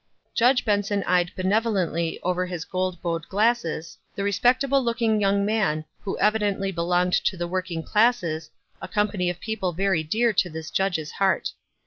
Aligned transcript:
Judge 0.33 0.65
Benson 0.65 1.03
eyed 1.03 1.31
benevolently 1.35 2.19
over 2.23 2.47
his 2.47 2.65
gold 2.65 2.99
bowed 3.03 3.27
glasses 3.29 3.99
the 4.15 4.23
respectable 4.23 4.83
looking 4.83 5.21
young 5.21 5.45
man, 5.45 5.85
who 5.99 6.17
evidently 6.17 6.71
belonged 6.71 7.13
to 7.13 7.37
the 7.37 7.47
working 7.47 7.83
classes, 7.83 8.49
a 8.81 8.87
company 8.87 9.29
of 9.29 9.39
people 9.39 9.73
very 9.73 10.01
dear 10.01 10.33
to 10.33 10.49
this 10.49 10.71
judge's 10.71 11.11
heart. 11.11 11.51